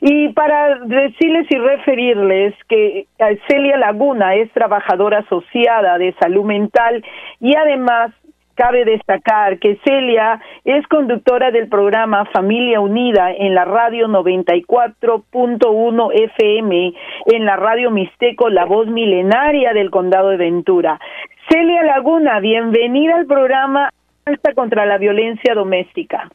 [0.00, 7.04] Y para decirles y referirles que eh, Celia Laguna es trabajadora asociada de salud mental
[7.40, 8.10] y además
[8.54, 16.94] Cabe destacar que Celia es conductora del programa Familia Unida en la radio 94.1 FM,
[17.26, 21.00] en la radio Mixteco, la voz milenaria del condado de Ventura.
[21.48, 23.90] Celia Laguna, bienvenida al programa
[24.24, 26.30] Alta contra la Violencia Doméstica.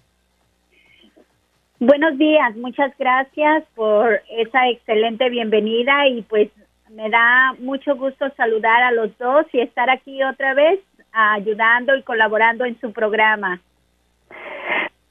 [1.80, 6.50] Buenos días, muchas gracias por esa excelente bienvenida y pues
[6.90, 12.04] me da mucho gusto saludar a los dos y estar aquí otra vez ayudando y
[12.04, 13.60] colaborando en su programa.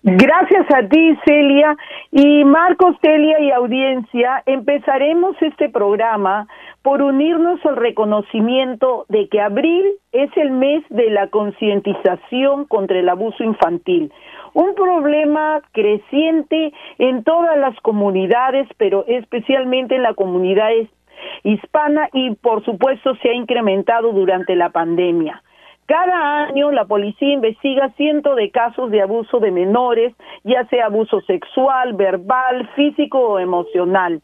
[0.03, 1.77] Gracias a ti, Celia.
[2.13, 6.47] Y Marcos, Celia y audiencia, empezaremos este programa
[6.83, 13.09] por unirnos al reconocimiento de que abril es el mes de la concientización contra el
[13.09, 14.13] abuso infantil.
[14.55, 20.71] Un problema creciente en todas las comunidades, pero especialmente en la comunidad
[21.43, 25.43] hispana y por supuesto se ha incrementado durante la pandemia.
[25.89, 31.23] Cada año la policía investiga cientos de casos de abuso de menores, ya sea abuso
[31.23, 34.21] sexual, verbal, físico o emocional.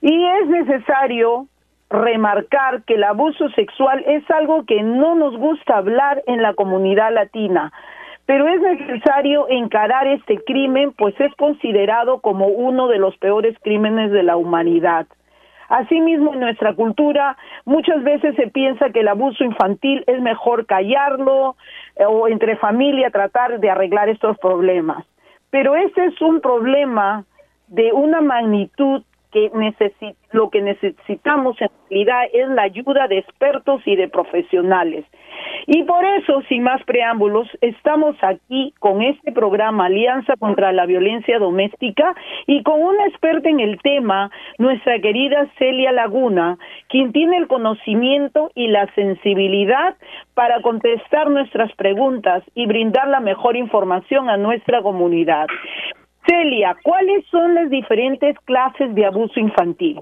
[0.00, 1.48] Y es necesario
[1.90, 7.12] remarcar que el abuso sexual es algo que no nos gusta hablar en la comunidad
[7.12, 7.72] latina,
[8.24, 14.12] pero es necesario encarar este crimen, pues es considerado como uno de los peores crímenes
[14.12, 15.08] de la humanidad.
[15.68, 21.56] Asimismo, en nuestra cultura muchas veces se piensa que el abuso infantil es mejor callarlo
[21.96, 25.04] eh, o entre familia tratar de arreglar estos problemas.
[25.50, 27.24] Pero ese es un problema
[27.68, 29.02] de una magnitud
[30.32, 35.04] lo que necesitamos en realidad es la ayuda de expertos y de profesionales.
[35.66, 41.38] Y por eso, sin más preámbulos, estamos aquí con este programa Alianza contra la Violencia
[41.38, 42.14] Doméstica
[42.46, 46.58] y con una experta en el tema, nuestra querida Celia Laguna,
[46.88, 49.96] quien tiene el conocimiento y la sensibilidad
[50.34, 55.46] para contestar nuestras preguntas y brindar la mejor información a nuestra comunidad.
[56.26, 60.00] Celia, ¿cuáles son las diferentes clases de abuso infantil?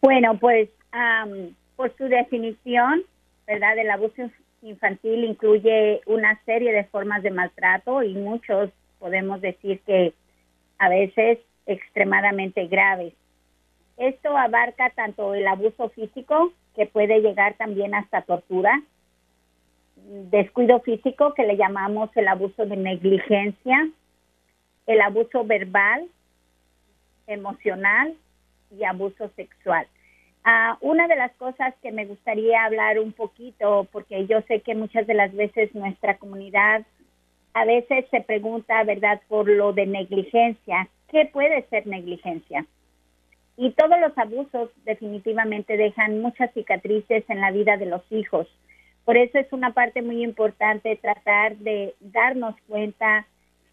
[0.00, 0.68] Bueno, pues
[1.76, 3.02] por su definición,
[3.46, 3.78] ¿verdad?
[3.78, 4.30] El abuso
[4.62, 10.12] infantil incluye una serie de formas de maltrato y muchos podemos decir que
[10.78, 13.14] a veces extremadamente graves.
[13.96, 18.82] Esto abarca tanto el abuso físico, que puede llegar también hasta tortura,
[20.30, 23.88] descuido físico, que le llamamos el abuso de negligencia,
[24.88, 26.08] el abuso verbal,
[27.26, 28.14] emocional
[28.76, 29.86] y abuso sexual.
[30.44, 34.74] Ah, una de las cosas que me gustaría hablar un poquito, porque yo sé que
[34.74, 36.86] muchas de las veces nuestra comunidad
[37.52, 40.88] a veces se pregunta, ¿verdad?, por lo de negligencia.
[41.08, 42.64] ¿Qué puede ser negligencia?
[43.58, 48.46] Y todos los abusos definitivamente dejan muchas cicatrices en la vida de los hijos.
[49.04, 53.26] Por eso es una parte muy importante tratar de darnos cuenta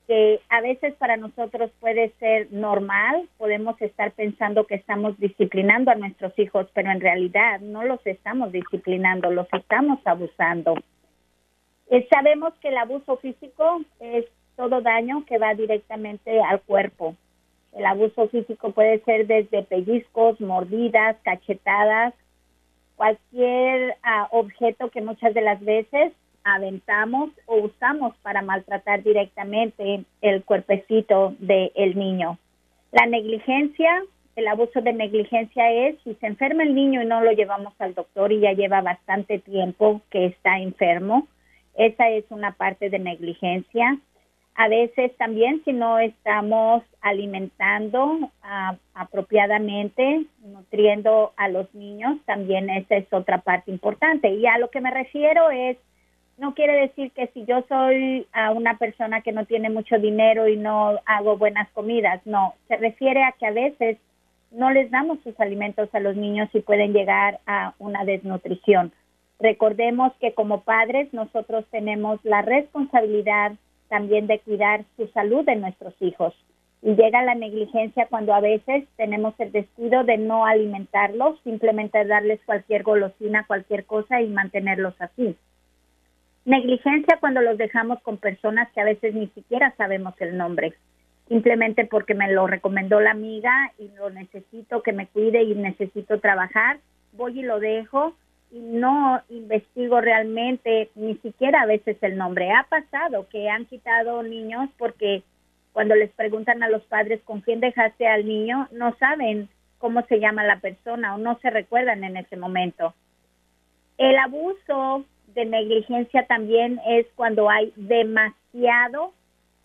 [0.08, 5.96] que a veces para nosotros puede ser normal, podemos estar pensando que estamos disciplinando a
[5.96, 10.76] nuestros hijos, pero en realidad no los estamos disciplinando, los estamos abusando.
[11.90, 14.26] Eh, sabemos que el abuso físico es
[14.56, 17.16] todo daño que va directamente al cuerpo.
[17.74, 22.14] El abuso físico puede ser desde pellizcos, mordidas, cachetadas,
[22.96, 26.14] cualquier ah, objeto que muchas de las veces
[26.46, 32.38] aventamos o usamos para maltratar directamente el cuerpecito del niño.
[32.92, 34.04] La negligencia,
[34.36, 37.96] el abuso de negligencia es si se enferma el niño y no lo llevamos al
[37.96, 41.28] doctor y ya lleva bastante tiempo que está enfermo,
[41.74, 43.98] Esa es una parte de negligencia.
[44.54, 52.96] A veces también si no estamos alimentando ah, apropiadamente, nutriendo a los niños, también esa
[52.96, 54.30] es otra parte importante.
[54.30, 55.76] Y a lo que me refiero es,
[56.38, 60.48] no quiere decir que si yo soy a una persona que no tiene mucho dinero
[60.48, 63.98] y no hago buenas comidas, no, se refiere a que a veces
[64.52, 68.92] no les damos sus alimentos a los niños y pueden llegar a una desnutrición.
[69.40, 73.54] Recordemos que como padres nosotros tenemos la responsabilidad
[73.90, 76.34] también de cuidar su salud de nuestros hijos.
[76.82, 82.40] Y llega la negligencia cuando a veces tenemos el descuido de no alimentarlos, simplemente darles
[82.46, 85.36] cualquier golosina, cualquier cosa y mantenerlos así.
[86.46, 90.76] Negligencia cuando los dejamos con personas que a veces ni siquiera sabemos el nombre,
[91.28, 96.20] simplemente porque me lo recomendó la amiga y lo necesito que me cuide y necesito
[96.20, 96.78] trabajar,
[97.14, 98.14] voy y lo dejo
[98.52, 102.52] y no investigo realmente ni siquiera a veces el nombre.
[102.52, 105.24] Ha pasado que han quitado niños porque
[105.74, 109.50] cuando les preguntan a los padres con quién dejaste al niño, no saben
[109.80, 112.94] cómo se llama la persona o no se recuerdan en ese momento.
[113.98, 119.14] El abuso de negligencia también es cuando hay demasiado,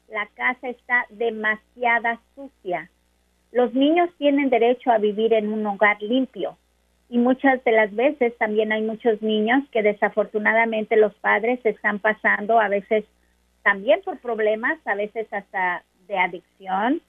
[0.08, 2.90] la casa está demasiada sucia.
[3.52, 6.58] Los niños tienen derecho a vivir en un hogar limpio
[7.08, 12.60] y muchas de las veces también hay muchos niños que desafortunadamente los padres están pasando
[12.60, 13.04] a veces
[13.62, 17.00] también por problemas, a veces hasta de adicción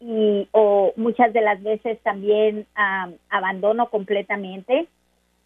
[0.00, 2.66] y o muchas de las veces también
[3.30, 4.86] abandono completamente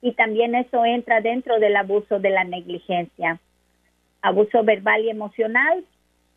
[0.03, 3.39] y también eso entra dentro del abuso de la negligencia.
[4.21, 5.85] Abuso verbal y emocional,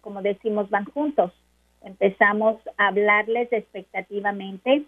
[0.01, 1.33] como decimos, van juntos.
[1.81, 4.83] Empezamos a hablarles expectativamente,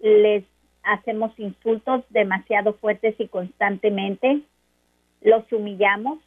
[0.00, 0.44] les
[0.82, 4.40] hacemos insultos demasiado fuertes y constantemente,
[5.20, 6.18] los humillamos.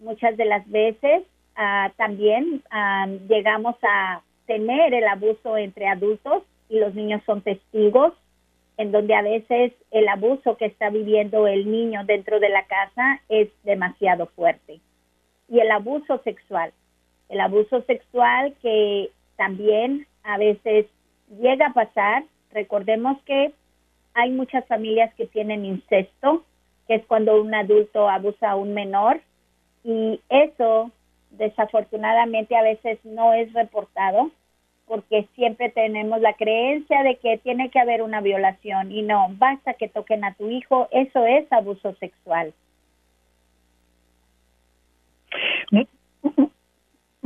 [0.00, 1.22] Muchas de las veces
[1.54, 8.14] ah, también ah, llegamos a tener el abuso entre adultos y los niños son testigos
[8.78, 13.20] en donde a veces el abuso que está viviendo el niño dentro de la casa
[13.28, 14.80] es demasiado fuerte.
[15.48, 16.72] Y el abuso sexual,
[17.28, 20.86] el abuso sexual que también a veces
[21.40, 23.52] llega a pasar, recordemos que
[24.14, 26.44] hay muchas familias que tienen incesto,
[26.86, 29.20] que es cuando un adulto abusa a un menor,
[29.82, 30.92] y eso
[31.30, 34.30] desafortunadamente a veces no es reportado
[34.88, 39.74] porque siempre tenemos la creencia de que tiene que haber una violación y no, basta
[39.74, 42.54] que toquen a tu hijo, eso es abuso sexual.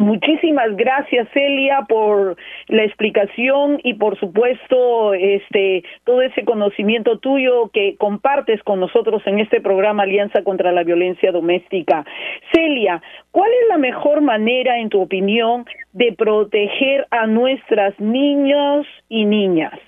[0.02, 7.96] Muchísimas gracias Celia por la explicación y por supuesto este todo ese conocimiento tuyo que
[7.98, 12.04] compartes con nosotros en este programa Alianza contra la Violencia Doméstica.
[12.52, 13.00] Celia,
[13.30, 19.78] ¿cuál es la mejor manera en tu opinión de proteger a nuestras niños y niñas?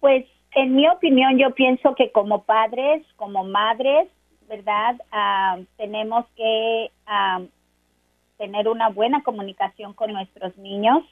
[0.00, 0.24] Pues
[0.54, 4.08] en mi opinión yo pienso que como padres, como madres,
[4.48, 4.96] ¿verdad?
[5.12, 7.40] Ah, tenemos que ah,
[8.38, 11.04] tener una buena comunicación con nuestros niños.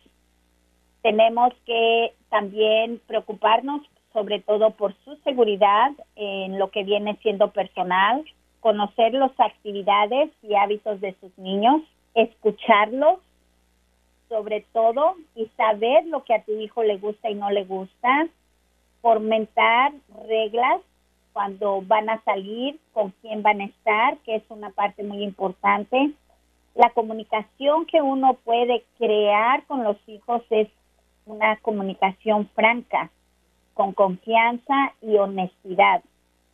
[1.02, 3.82] Tenemos que también preocuparnos
[4.12, 8.24] sobre todo por su seguridad en lo que viene siendo personal,
[8.60, 11.82] conocer las actividades y hábitos de sus niños,
[12.14, 13.18] escucharlos
[14.28, 18.28] sobre todo y saber lo que a tu hijo le gusta y no le gusta,
[19.02, 19.92] fomentar
[20.26, 20.80] reglas
[21.32, 26.12] cuando van a salir, con quién van a estar, que es una parte muy importante,
[26.74, 30.68] la comunicación que uno puede crear con los hijos es
[31.26, 33.10] una comunicación franca,
[33.74, 36.02] con confianza y honestidad.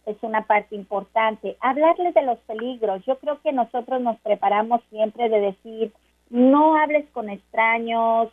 [0.07, 1.57] Es una parte importante.
[1.61, 3.05] Hablarles de los peligros.
[3.07, 5.93] Yo creo que nosotros nos preparamos siempre de decir,
[6.29, 8.29] no hables con extraños,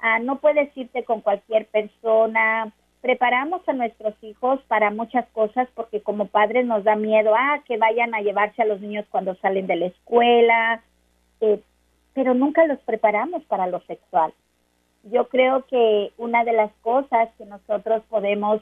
[0.00, 2.72] ah, no puedes irte con cualquier persona.
[3.00, 7.78] Preparamos a nuestros hijos para muchas cosas porque como padres nos da miedo, ah, que
[7.78, 10.82] vayan a llevarse a los niños cuando salen de la escuela,
[11.40, 11.60] eh,
[12.14, 14.32] pero nunca los preparamos para lo sexual.
[15.04, 18.60] Yo creo que una de las cosas que nosotros podemos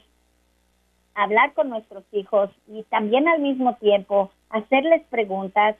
[1.15, 5.75] hablar con nuestros hijos y también al mismo tiempo hacerles preguntas,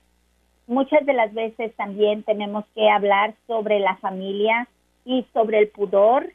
[0.68, 4.68] muchas de las veces también tenemos que hablar sobre la familia
[5.06, 6.32] y sobre el pudor,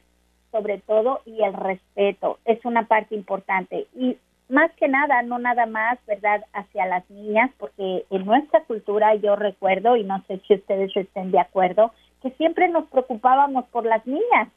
[0.51, 2.39] sobre todo, y el respeto.
[2.45, 3.87] Es una parte importante.
[3.95, 4.17] Y
[4.49, 9.35] más que nada, no nada más, ¿verdad?, hacia las niñas, porque en nuestra cultura yo
[9.35, 14.05] recuerdo, y no sé si ustedes estén de acuerdo, que siempre nos preocupábamos por las
[14.05, 14.49] niñas.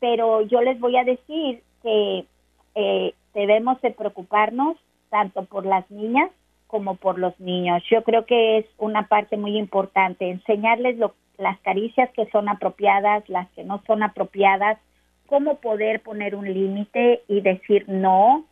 [0.00, 2.26] Pero yo les voy a decir que
[2.74, 4.76] eh, debemos de preocuparnos
[5.10, 6.30] tanto por las niñas
[6.66, 7.82] como por los niños.
[7.90, 10.98] Yo creo que es una parte muy importante, enseñarles
[11.38, 14.78] las caricias que son apropiadas, las que no son apropiadas,
[15.26, 18.44] cómo poder poner un límite y decir no.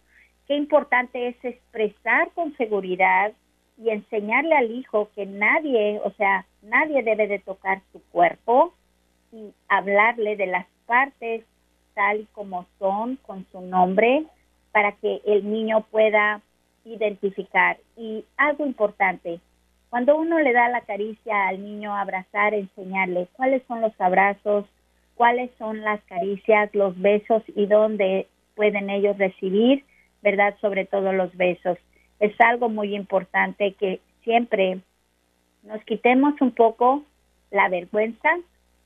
[0.46, 3.32] Qué importante es expresar con seguridad
[3.78, 8.74] y enseñarle al hijo que nadie, o sea, nadie debe de tocar su cuerpo
[9.32, 11.44] y hablarle de las partes
[11.94, 14.24] tal y como son con su nombre
[14.72, 16.40] para que el niño pueda
[16.84, 17.78] identificar.
[17.96, 19.40] Y algo importante,
[19.88, 24.66] cuando uno le da la caricia al niño, abrazar, enseñarle cuáles son los abrazos,
[25.14, 29.84] cuáles son las caricias, los besos y dónde pueden ellos recibir,
[30.22, 30.56] ¿verdad?
[30.60, 31.78] Sobre todo los besos.
[32.20, 34.80] Es algo muy importante que siempre
[35.62, 37.02] nos quitemos un poco
[37.50, 38.28] la vergüenza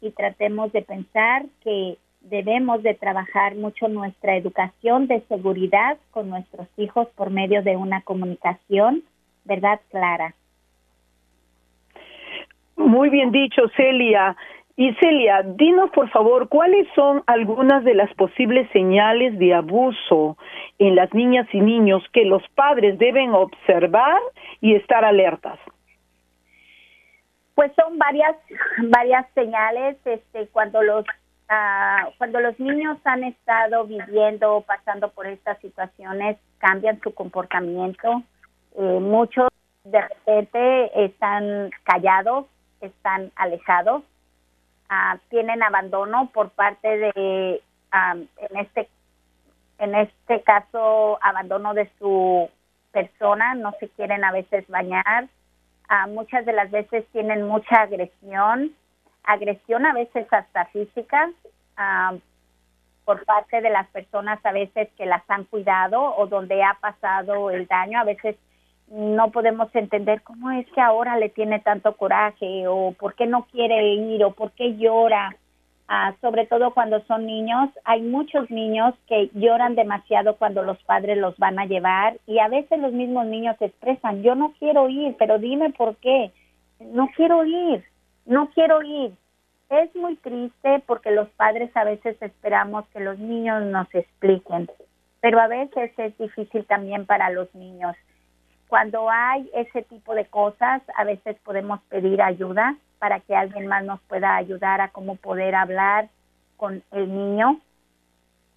[0.00, 6.68] y tratemos de pensar que debemos de trabajar mucho nuestra educación de seguridad con nuestros
[6.76, 9.02] hijos por medio de una comunicación,
[9.44, 9.80] ¿verdad?
[9.90, 10.35] Clara.
[12.76, 14.37] Muy bien dicho, Celia.
[14.78, 20.38] Y Celia, dinos por favor cuáles son algunas de las posibles señales de abuso
[20.78, 24.20] en las niñas y niños que los padres deben observar
[24.61, 25.58] y estar alertas.
[27.56, 28.37] Pues son varias
[28.88, 31.04] varias señales este cuando los
[31.49, 38.23] ah, cuando los niños han estado viviendo o pasando por estas situaciones cambian su comportamiento
[38.76, 39.49] eh, muchos
[39.82, 42.47] de repente están callados
[42.80, 44.04] están alejados
[44.88, 48.88] Ah, tienen abandono por parte de, en este
[49.78, 52.50] en este caso, abandono de su
[52.90, 55.28] persona, no se quieren a veces bañar,
[55.88, 58.73] ah, muchas de las veces tienen mucha agresión,
[59.25, 61.30] agresión a veces hasta física,
[61.76, 62.14] ah,
[63.04, 67.50] por parte de las personas a veces que las han cuidado o donde ha pasado
[67.50, 68.37] el daño, a veces
[68.90, 73.45] no podemos entender cómo es que ahora le tiene tanto coraje o por qué no
[73.45, 75.37] quiere ir o por qué llora.
[75.90, 81.16] Ah, sobre todo cuando son niños, hay muchos niños que lloran demasiado cuando los padres
[81.16, 85.16] los van a llevar y a veces los mismos niños expresan, yo no quiero ir,
[85.18, 86.30] pero dime por qué,
[86.78, 87.83] no quiero ir,
[88.26, 89.12] no quiero ir.
[89.71, 94.68] Es muy triste porque los padres a veces esperamos que los niños nos expliquen,
[95.21, 97.97] pero a veces es difícil también para los niños
[98.68, 103.82] cuando hay ese tipo de cosas, a veces podemos pedir ayuda para que alguien más
[103.84, 106.08] nos pueda ayudar a cómo poder hablar
[106.56, 107.60] con el niño.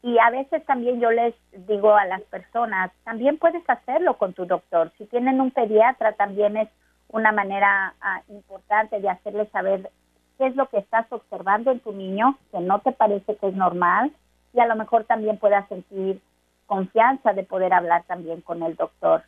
[0.03, 1.33] Y a veces también yo les
[1.67, 4.91] digo a las personas, también puedes hacerlo con tu doctor.
[4.97, 6.69] Si tienen un pediatra, también es
[7.07, 9.89] una manera ah, importante de hacerles saber
[10.37, 13.53] qué es lo que estás observando en tu niño, que no te parece que es
[13.53, 14.11] normal,
[14.53, 16.19] y a lo mejor también puedas sentir
[16.65, 19.23] confianza de poder hablar también con el doctor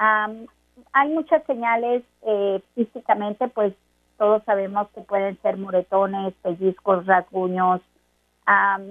[0.00, 3.74] hay muchas señales eh, físicamente, pues
[4.18, 7.80] todos sabemos que pueden ser moretones, pellizcos, rasguños.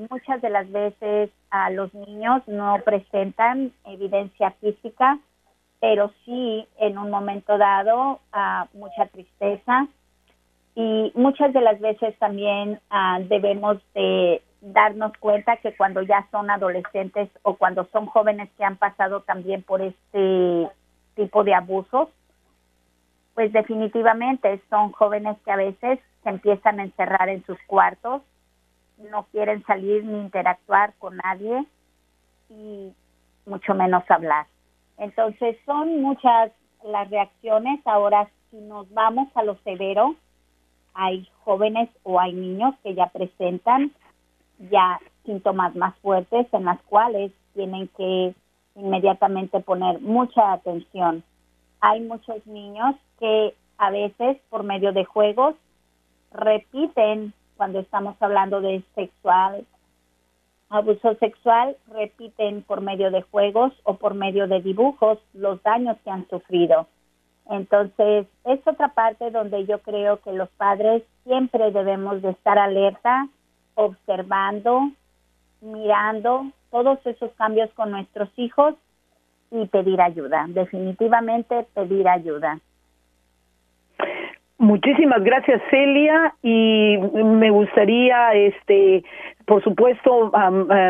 [0.10, 5.20] muchas de las veces a los niños no presentan evidencia física,
[5.80, 8.20] pero sí en un momento dado
[8.74, 9.88] mucha tristeza
[10.76, 16.50] y muchas de las veces también ah, debemos de darnos cuenta que cuando ya son
[16.50, 20.70] adolescentes o cuando son jóvenes que han pasado también por este
[21.20, 22.08] tipo de abusos,
[23.36, 28.22] pues definitivamente son jóvenes que a veces se empiezan a encerrar en sus cuartos,
[29.12, 31.66] no quieren salir ni interactuar con nadie
[32.50, 32.94] y
[33.46, 34.46] mucho menos hablar.
[34.98, 36.52] Entonces son muchas
[36.84, 37.80] las reacciones.
[37.86, 40.16] Ahora, si nos vamos a lo severo,
[40.94, 43.92] hay jóvenes o hay niños que ya presentan
[44.72, 48.34] ya síntomas más fuertes en las cuales tienen que
[48.76, 51.24] inmediatamente poner mucha atención.
[51.82, 55.56] Hay muchos niños que a veces por medio de juegos
[56.32, 59.66] repiten cuando estamos hablando de sexual,
[60.70, 66.12] abuso sexual, repiten por medio de juegos o por medio de dibujos los daños que
[66.12, 66.88] han sufrido.
[67.50, 73.28] Entonces, es otra parte donde yo creo que los padres siempre debemos de estar alerta,
[73.74, 74.92] observando,
[75.60, 78.76] mirando todos esos cambios con nuestros hijos
[79.52, 82.60] y pedir ayuda, definitivamente pedir ayuda.
[84.58, 89.06] Muchísimas gracias Celia y me gustaría este
[89.46, 90.32] por supuesto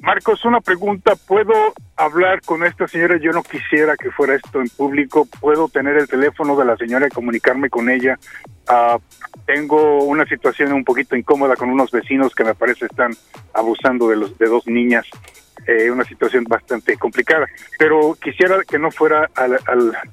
[0.00, 1.12] Marcos, una pregunta.
[1.26, 1.52] ¿Puedo
[1.96, 3.18] hablar con esta señora?
[3.18, 5.28] Yo no quisiera que fuera esto en público.
[5.40, 8.18] ¿Puedo tener el teléfono de la señora y comunicarme con ella?
[8.66, 8.98] Ah,
[9.46, 13.12] tengo una situación un poquito incómoda con unos vecinos que me parece están
[13.52, 15.06] abusando de los de dos niñas.
[15.66, 17.46] Eh, una situación bastante complicada.
[17.78, 19.58] Pero quisiera que no fuera al,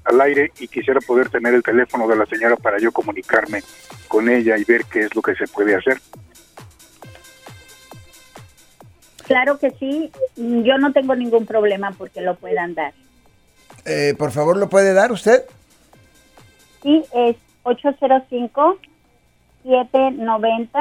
[0.05, 3.61] al, aire y quisiera poder tener el teléfono de la señora para yo comunicarme
[4.07, 5.99] con ella y ver qué es lo que se puede hacer.
[9.25, 10.11] Claro que sí.
[10.37, 12.93] Yo no tengo ningún problema porque lo puedan dar.
[13.85, 15.43] Eh, por favor lo puede dar usted
[16.81, 18.77] sí es 805
[19.63, 20.79] 790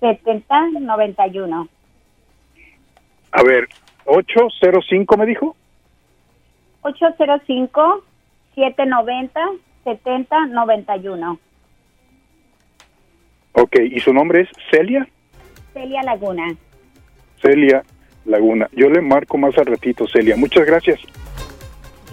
[0.00, 1.68] 7091.
[3.32, 3.68] A ver,
[4.04, 5.56] 805 me dijo.
[6.82, 8.04] 805
[8.54, 9.40] 790
[9.84, 11.38] 7091.
[13.52, 15.08] Ok, ¿y su nombre es Celia?
[15.72, 16.54] Celia Laguna.
[17.40, 17.82] Celia
[18.24, 18.68] Laguna.
[18.72, 20.36] Yo le marco más al ratito, Celia.
[20.36, 21.00] Muchas gracias.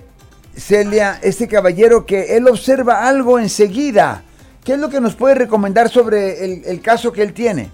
[0.56, 4.24] Celia, este caballero que él observa algo enseguida.
[4.64, 7.70] ¿Qué es lo que nos puede recomendar sobre el, caso que él tiene?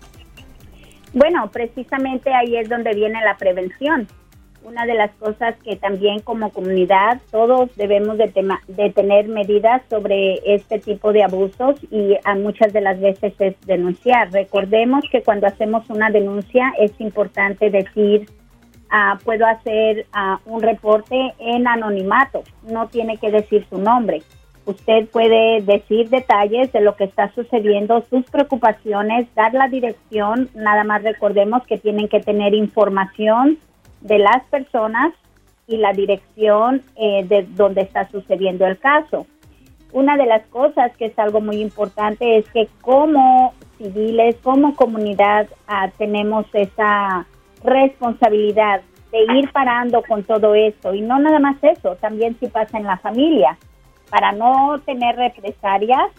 [1.13, 4.07] Bueno, precisamente ahí es donde viene la prevención.
[4.63, 8.31] Una de las cosas que también como comunidad todos debemos de,
[8.67, 13.55] de tener medidas sobre este tipo de abusos y a muchas de las veces es
[13.65, 14.31] denunciar.
[14.31, 18.27] Recordemos que cuando hacemos una denuncia es importante decir
[18.97, 24.23] Ah, puedo hacer ah, un reporte en anonimato, no tiene que decir su nombre.
[24.65, 30.85] Usted puede decir detalles de lo que está sucediendo, sus preocupaciones, dar la dirección, nada
[30.85, 33.57] más recordemos que tienen que tener información
[33.99, 35.13] de las personas
[35.67, 39.27] y la dirección eh, de donde está sucediendo el caso.
[39.91, 45.49] Una de las cosas que es algo muy importante es que como civiles, como comunidad,
[45.67, 47.27] ah, tenemos esa
[47.65, 50.93] responsabilidad de ir parando con todo esto.
[50.93, 53.57] Y no nada más eso, también si pasa en la familia.
[54.09, 56.11] Para no tener represalias,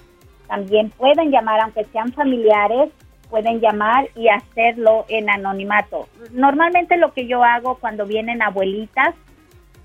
[0.48, 2.90] también pueden llamar, aunque sean familiares,
[3.28, 6.08] pueden llamar y hacerlo en anonimato.
[6.32, 9.14] Normalmente lo que yo hago cuando vienen abuelitas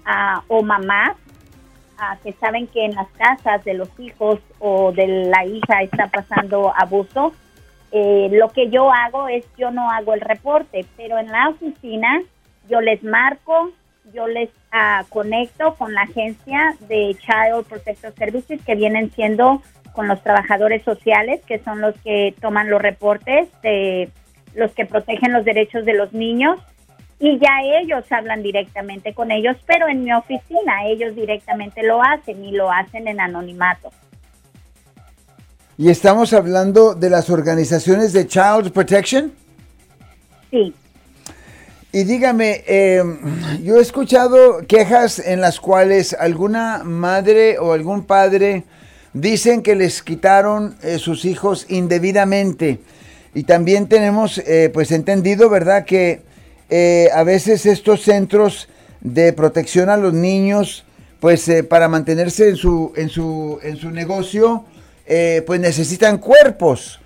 [0.05, 1.17] ah, o mamás
[1.97, 6.07] ah, que saben que en las casas de los hijos o de la hija está
[6.07, 7.33] pasando abuso,
[7.91, 12.21] eh, lo que yo hago es, yo no hago el reporte, pero en la oficina
[12.69, 13.71] yo les marco,
[14.13, 19.61] yo les uh, conecto con la agencia de Child Protective Services que vienen siendo
[19.93, 24.09] con los trabajadores sociales, que son los que toman los reportes, de
[24.55, 26.59] los que protegen los derechos de los niños,
[27.19, 32.43] y ya ellos hablan directamente con ellos, pero en mi oficina ellos directamente lo hacen
[32.43, 33.91] y lo hacen en anonimato.
[35.81, 39.31] ¿Y estamos hablando de las organizaciones de Child Protection?
[40.51, 40.75] Sí.
[41.91, 43.17] Y dígame, em,
[43.63, 48.63] yo he escuchado quejas en las cuales alguna madre o algún padre
[49.13, 52.77] dicen que les quitaron eh, sus hijos indebidamente.
[53.33, 56.21] Y también tenemos, eh, pues, entendido, ¿verdad?, que
[56.69, 60.85] eh, a veces estos centros de protección a los niños,
[61.19, 64.65] pues para mantenerse en su, en su, en su negocio,
[65.05, 66.99] eh, pues necesitan cuerpos.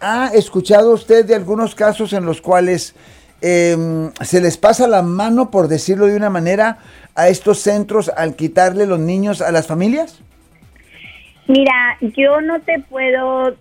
[0.00, 2.94] ¿Ha escuchado usted de algunos casos en los cuales
[3.40, 6.78] em, se les pasa la mano, por decirlo de una manera,
[7.14, 10.20] a estos centros al quitarle los niños a las familias?
[11.46, 13.54] Mira, yo no te puedo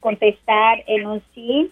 [0.00, 1.70] contestar en un sí,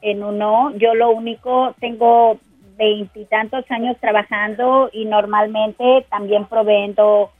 [0.00, 0.74] en un no.
[0.76, 2.38] Yo lo único, tengo
[2.76, 7.30] veintitantos años trabajando y normalmente también proveendo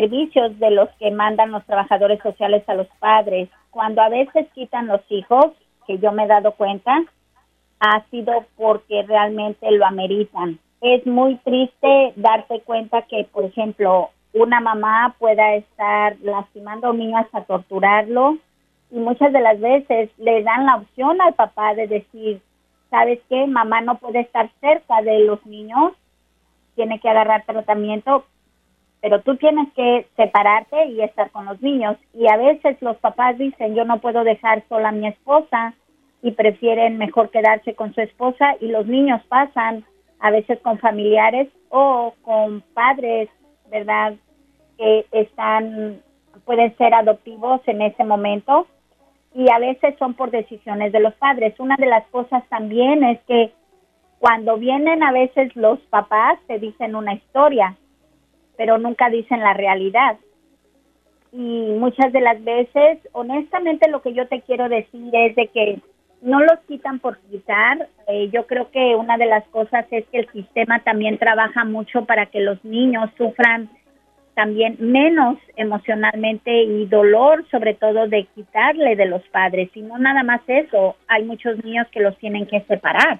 [0.00, 3.48] servicios de los que mandan los trabajadores sociales a los padres.
[3.70, 5.46] Cuando a veces quitan los hijos,
[5.86, 6.92] que yo me he dado cuenta,
[7.80, 10.58] ha sido porque realmente lo ameritan.
[10.80, 16.98] Es muy triste darte cuenta que, por ejemplo, una mamá pueda estar lastimando a un
[16.98, 18.36] niño hasta torturarlo
[18.90, 22.42] y muchas de las veces le dan la opción al papá de decir,
[22.90, 23.46] ¿sabes qué?
[23.46, 25.92] Mamá no puede estar cerca de los niños,
[26.74, 28.26] tiene que agarrar tratamiento,
[29.00, 31.96] pero tú tienes que separarte y estar con los niños.
[32.14, 35.74] Y a veces los papás dicen, yo no puedo dejar sola a mi esposa
[36.22, 39.84] y prefieren mejor quedarse con su esposa y los niños pasan
[40.18, 43.28] a veces con familiares o con padres,
[43.70, 44.14] ¿verdad?
[44.78, 46.00] Que están,
[46.44, 48.66] pueden ser adoptivos en ese momento
[49.34, 51.54] y a veces son por decisiones de los padres.
[51.60, 53.52] Una de las cosas también es que
[54.18, 57.76] cuando vienen a veces los papás te dicen una historia,
[58.56, 60.16] pero nunca dicen la realidad.
[61.32, 65.80] Y muchas de las veces, honestamente lo que yo te quiero decir es de que
[66.22, 67.88] no los quitan por quitar.
[68.08, 72.04] Eh, yo creo que una de las cosas es que el sistema también trabaja mucho
[72.04, 73.68] para que los niños sufran
[74.34, 79.70] también menos emocionalmente y dolor, sobre todo de quitarle de los padres.
[79.74, 83.18] Y no nada más eso, hay muchos niños que los tienen que separar.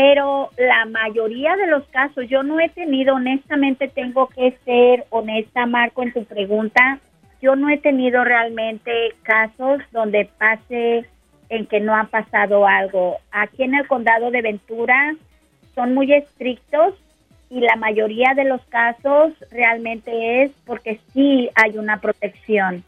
[0.00, 5.66] Pero la mayoría de los casos, yo no he tenido, honestamente tengo que ser honesta,
[5.66, 7.00] Marco, en tu pregunta,
[7.42, 8.92] yo no he tenido realmente
[9.24, 11.04] casos donde pase
[11.48, 13.16] en que no ha pasado algo.
[13.32, 15.16] Aquí en el condado de Ventura
[15.74, 16.94] son muy estrictos
[17.50, 22.84] y la mayoría de los casos realmente es porque sí hay una protección.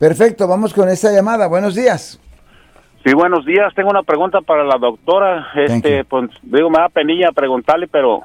[0.00, 1.46] Perfecto, vamos con esta llamada.
[1.46, 2.18] Buenos días.
[3.04, 3.74] Sí, buenos días.
[3.74, 5.48] Tengo una pregunta para la doctora.
[5.54, 8.22] Este, pues, digo, me da penilla preguntarle, pero,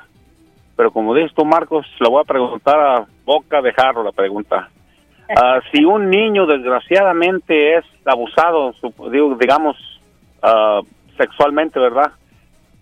[0.75, 4.69] pero como dices tú, Marcos, la voy a preguntar a boca de jarro la pregunta.
[5.35, 8.73] Ah, si un niño desgraciadamente es abusado,
[9.11, 9.75] digo, digamos,
[10.41, 10.85] uh,
[11.17, 12.13] sexualmente, ¿verdad?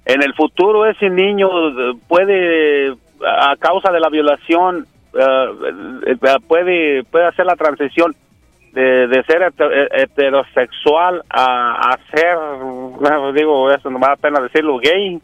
[0.08, 6.16] en el futuro ese niño eh, puede, a causa de la violación, eh,
[6.48, 8.16] puede, puede hacer la transición
[8.78, 9.54] de, ser
[9.92, 12.38] heterosexual a, a ser,
[13.34, 15.20] digo, eso no me da pena decirlo, gay,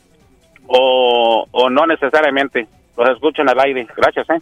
[0.68, 2.68] o, o no necesariamente.
[2.98, 3.88] Los escucho en el aire.
[3.96, 4.42] Gracias, ¿eh?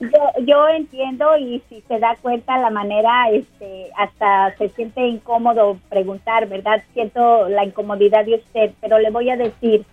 [0.00, 5.78] Yo, yo entiendo y si se da cuenta la manera, este, hasta se siente incómodo
[5.88, 6.82] preguntar, ¿verdad?
[6.92, 9.84] Siento la incomodidad de usted, pero le voy a decir,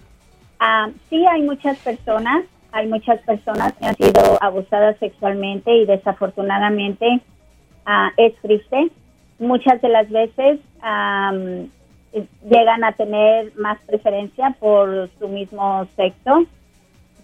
[0.59, 7.21] uh, sí hay muchas personas, hay muchas personas que han sido abusadas sexualmente y desafortunadamente
[7.87, 8.91] uh, es triste.
[9.39, 10.59] Muchas de las veces
[12.49, 16.45] llegan a tener más preferencia por su mismo sexo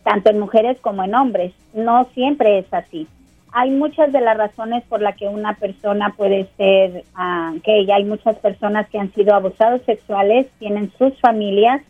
[0.05, 1.51] tanto en mujeres como en hombres.
[1.73, 3.07] No siempre es así.
[3.51, 7.89] Hay muchas de las razones por las que una persona puede ser uh, gay.
[7.91, 11.81] Hay muchas personas que han sido abusados sexuales, tienen sus familias,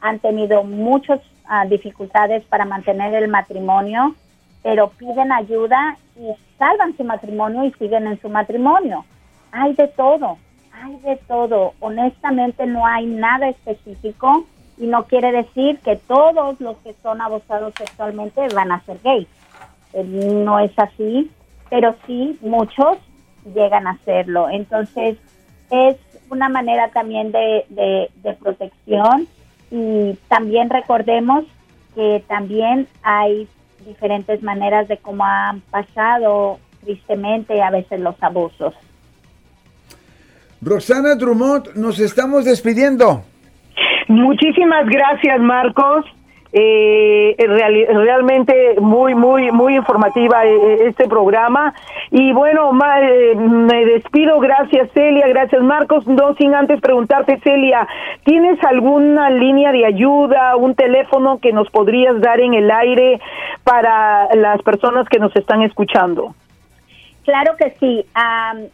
[0.00, 4.14] han tenido muchas ah, dificultades para mantener el matrimonio,
[4.64, 9.04] pero piden ayuda y salvan su matrimonio y siguen en su matrimonio.
[9.52, 10.38] Hay de todo,
[10.72, 11.74] hay de todo.
[11.80, 14.46] Honestamente no hay nada específico
[14.78, 19.28] y no quiere decir que todos los que son abusados sexualmente van a ser gays.
[19.92, 21.30] Eh, no es así,
[21.68, 22.96] pero sí muchos
[23.54, 24.48] llegan a serlo.
[24.48, 25.18] Entonces
[25.70, 25.96] es
[26.30, 29.28] una manera también de, de, protección
[29.70, 31.44] y también recordemos
[31.94, 33.46] que también hay
[33.86, 38.74] diferentes maneras de cómo han pasado tristemente a veces los abusos.
[40.60, 43.24] Roxana Drummond, nos estamos despidiendo.
[44.08, 46.04] Muchísimas gracias, Marcos.
[46.56, 51.74] Eh, realmente muy, muy, muy informativa eh, eh, este programa.
[52.12, 54.38] Y bueno, me despido.
[54.38, 55.26] Gracias, Celia.
[55.26, 56.06] Gracias, Marcos.
[56.06, 57.88] No sin antes preguntarte, Celia,
[58.22, 63.20] ¿tienes alguna línea de ayuda, un teléfono que nos podrías dar en el aire
[63.64, 66.36] para las personas que nos están escuchando?
[67.24, 68.06] Claro que sí.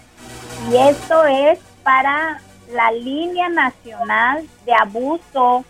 [0.71, 5.63] Y esto es para la línea nacional de abuso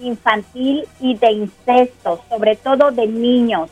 [0.00, 3.70] infantil y de incesto, sobre todo de niños.